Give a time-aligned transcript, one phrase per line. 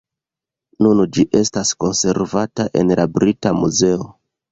[0.85, 4.09] Nun ĝi estas konservata en la Brita Muzeo.